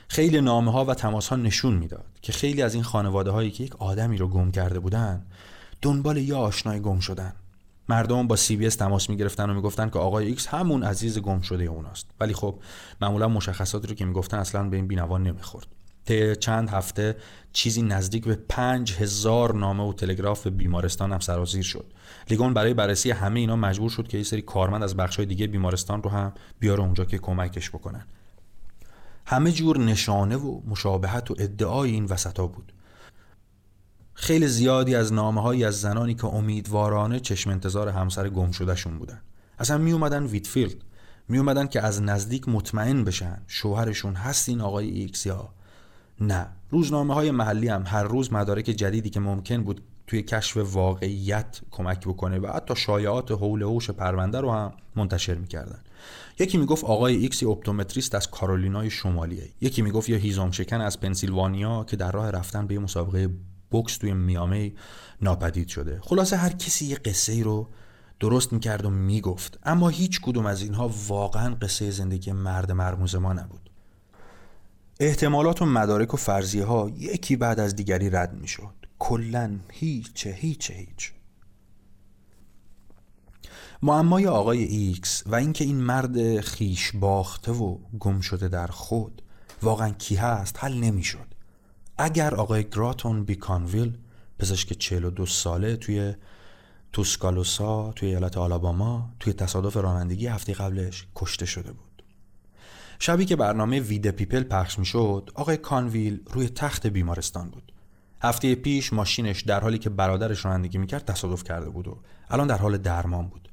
[0.08, 3.64] خیلی نامه ها و تماس ها نشون می‌داد که خیلی از این خانواده هایی که
[3.64, 5.26] یک آدمی رو گم کرده بودن
[5.82, 7.32] دنبال یه آشنای گم شدن
[7.88, 11.40] مردم با سی بی اس تماس می‌گرفتن و می‌گفتن که آقای ایکس همون عزیز گم
[11.40, 12.06] شده اوناست.
[12.20, 12.58] ولی خب
[13.00, 15.66] معمولا مشخصاتی رو که می‌گفتن اصلا به این بینوا نمی‌خورد.
[16.04, 17.16] طی چند هفته
[17.52, 21.92] چیزی نزدیک به پنج هزار نامه و تلگراف به بیمارستان هم سرازیر شد.
[22.30, 26.02] لیگون برای بررسی همه اینا مجبور شد که یه سری کارمند از بخشای دیگه بیمارستان
[26.02, 28.06] رو هم بیاره اونجا که کمکش بکنن.
[29.26, 32.72] همه جور نشانه و مشابهت و ادعای این وسطا بود.
[34.22, 39.20] خیلی زیادی از نامه هایی از زنانی که امیدوارانه چشم انتظار همسر گم شدهشون بودن.
[39.58, 40.76] اصلا می اومدن ویتفیلد.
[41.28, 45.48] می اومدن که از نزدیک مطمئن بشن شوهرشون هست این آقای ایکس یا
[46.20, 46.46] نه.
[46.70, 52.00] روزنامه های محلی هم هر روز مدارک جدیدی که ممکن بود توی کشف واقعیت کمک
[52.00, 55.78] بکنه و حتی شایعات حول و حوش پرونده رو هم منتشر می‌کردن.
[56.38, 59.48] یکی می‌گفت آقای ایکس یه اپتومتریست از کارولینای شمالیه.
[59.60, 63.30] یکی می‌گفت یه هیزم شکن از پنسیلوانیا که در راه رفتن به مسابقه
[63.70, 64.74] بوکس توی میامی
[65.22, 66.00] ناپدید شده.
[66.02, 67.68] خلاصه هر کسی یه قصه رو
[68.20, 69.58] درست می‌کرد و می‌گفت.
[69.62, 73.70] اما هیچ کدوم از اینها واقعا قصه زندگی مرد مرموز ما نبود.
[75.00, 78.74] احتمالات و مدارک و فرضیه ها یکی بعد از دیگری رد می‌شد.
[78.98, 81.12] کلا هیچ هیچ هیچ.
[83.82, 89.22] معمای آقای ایکس و اینکه این مرد خویش باخته و گم شده در خود
[89.62, 91.34] واقعا کی هست؟ حل نمی‌شد.
[92.02, 93.98] اگر آقای گراتون بی کانویل
[94.38, 96.14] پزشک 42 ساله توی
[96.92, 102.02] توسکالوسا توی ایالت آلاباما توی تصادف رانندگی هفته قبلش کشته شده بود.
[102.98, 107.72] شبی که برنامه We the People پخش می شد آقای کانویل روی تخت بیمارستان بود.
[108.22, 111.98] هفته پیش ماشینش در حالی که برادرش رانندگی می‌کرد تصادف کرده بود و
[112.30, 113.52] الان در حال درمان بود.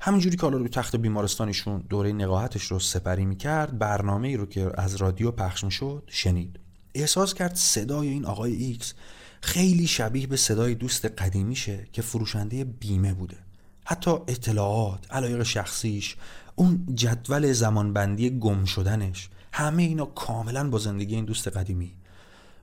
[0.00, 4.70] همینجوری که حالا روی تخت بیمارستانیشون دوره نقاهتش رو سپری می‌کرد برنامه ای رو که
[4.74, 6.60] از رادیو پخش می‌شد شنید.
[6.94, 8.94] احساس کرد صدای این آقای ایکس
[9.40, 13.36] خیلی شبیه به صدای دوست قدیمیشه که فروشنده بیمه بوده.
[13.84, 16.16] حتی اطلاعات علایق شخصیش
[16.56, 21.92] اون جدول زمانبندی گم شدنش همه اینا کاملا با زندگی این دوست قدیمی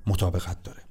[0.07, 0.81] مطابقت داره.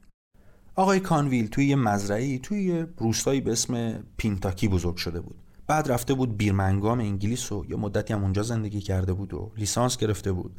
[0.75, 5.37] آقای کانویل توی یه مزرعه‌ای توی یه روستایی به اسم پینتاکی بزرگ شده بود.
[5.67, 9.97] بعد رفته بود بیرمنگام انگلیس و یه مدتی هم اونجا زندگی کرده بود و لیسانس
[9.97, 10.57] گرفته بود.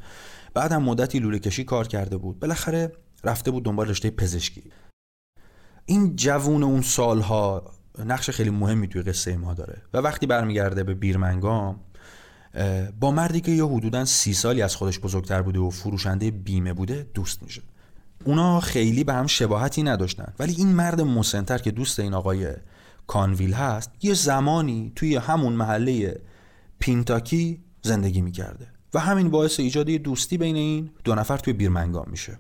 [0.58, 2.40] بعد هم مدتی لوله کشی کار کرده بود.
[2.40, 2.92] بالاخره
[3.24, 4.64] رفته بود دنبال رشته پزشکی.
[5.86, 7.74] این جوون اون سالها
[8.06, 9.82] نقش خیلی مهمی توی قصه ما داره.
[9.94, 11.80] و وقتی برمیگرده به بیرمنگام
[13.00, 17.08] با مردی که یه حدودا سی سالی از خودش بزرگتر بوده و فروشنده بیمه بوده
[17.14, 17.62] دوست میشه.
[18.26, 20.34] اونا خیلی به هم شباهتی نداشتن.
[20.40, 22.54] ولی این مرد مسنتر که دوست این آقای
[23.08, 26.22] کانویل هست یه زمانی توی همون محله
[26.80, 28.77] پینتاکی زندگی می‌کرده.
[28.94, 32.40] و همین باعث ایجاد دوستی بین این دو نفر توی بیرمنگام میشه.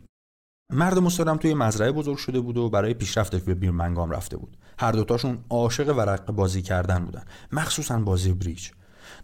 [0.73, 4.57] مرد مسترم توی مزرعه بزرگ شده بود و برای پیشرفتش به بیرمنگام رفته بود.
[4.79, 8.69] هر دوتاشون عاشق ورق بازی کردن بودن مخصوصا بازی بریج.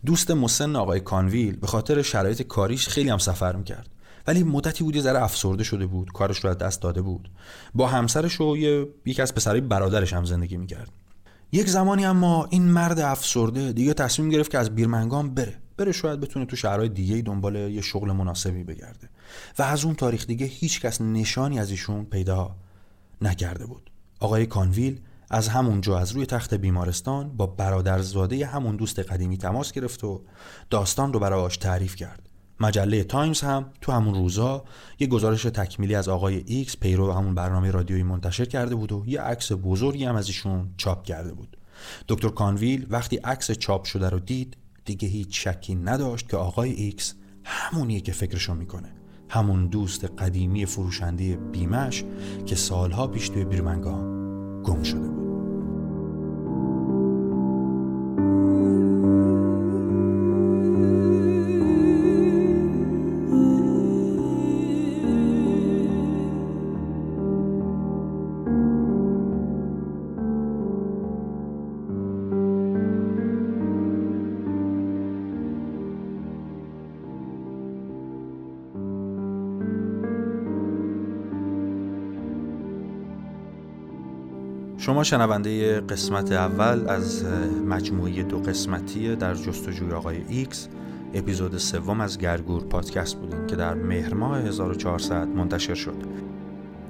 [0.05, 3.89] دوست مسن آقای کانویل به خاطر شرایط کاریش خیلی هم سفر می‌کرد.
[4.27, 7.31] ولی مدتی بود یه ذره افسرده شده بود کارش رو از دست داده بود.
[7.73, 10.89] با همسرش و یه یکی از پسرای برادرش هم زندگی می‌کرد.
[11.51, 15.62] یک زمانی اما این مرد افسرده دیگه تصمیم گرفت که از بیرمنگام بره.
[15.77, 19.09] بره شاید بتونه تو شهرهای دیگه دنبال یه شغل مناسبی بگرده.
[19.59, 22.55] و از اون تاریخ دیگه هیچ کس نشانی از ایشون پیدا
[23.21, 23.91] نکرده بود.
[24.19, 24.99] آقای کانویل
[25.29, 30.21] از همونجا از روی تخت بیمارستان با برادرزاده همون دوست قدیمی تماس گرفت و
[30.69, 32.29] داستان رو براش تعریف کرد.
[32.59, 34.63] مجله تایمز هم تو همون روزا
[34.99, 39.21] یه گزارش تکمیلی از آقای ایکس پیرو همون برنامه رادیویی منتشر کرده بود و یه
[39.21, 41.57] عکس بزرگی هم از ایشون چاپ کرده بود.
[42.07, 47.13] دکتر کانویل وقتی عکس چاپ شده رو دید دیگه هیچ شکی نداشت که آقای ایکس
[47.43, 48.93] همونیه که فکرشو می‌کنه.
[49.29, 52.03] همون دوست قدیمی فروشنده بیمه‌ش
[52.45, 54.13] که سالها پیش توی بیرمنگام
[54.63, 55.22] گم شده بود.
[84.83, 87.25] شما شنونده قسمت اول از
[87.69, 90.67] مجموعه دو قسمتی در جستجوی آقای ایکس
[91.13, 95.95] اپیزود سوم از گرگور پادکست بودین که در مهر ماه 1400 منتشر شد.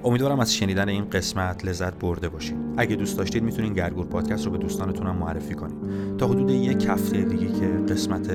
[0.03, 2.57] امیدوارم از شنیدن این قسمت لذت برده باشید.
[2.77, 5.77] اگه دوست داشتید می‌تونین گرگور پادکست رو به دوستانتون معرفی کنید.
[6.17, 8.29] تا حدود یک هفته دیگه که قسمت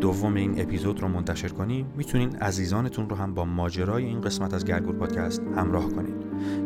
[0.00, 4.64] دوم این اپیزود رو منتشر کنیم می‌تونین عزیزانتون رو هم با ماجرای این قسمت از
[4.64, 6.14] گرگور پادکست همراه کنید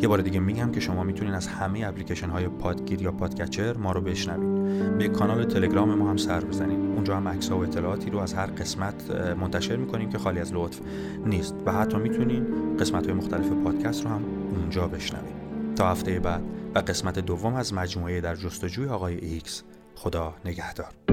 [0.00, 3.92] یه بار دیگه میگم که شما می‌تونین از همه اپلیکیشن های پادگیر یا podcatcher ما
[3.92, 8.18] رو بشنوید به کانال تلگرام ما هم سر بزنید اونجا هم عکس و اطلاعاتی رو
[8.18, 9.10] از هر قسمت
[9.40, 10.80] منتشر می‌کنیم که خالی از لطف
[11.26, 11.54] نیست.
[11.66, 15.34] و حتی می‌تونین قسمت های مختلف پادکست رو هم اونجا بشنوید
[15.76, 16.42] تا هفته بعد
[16.74, 19.62] و قسمت دوم از مجموعه در جستجوی آقای ایکس
[19.94, 21.03] خدا نگهدار.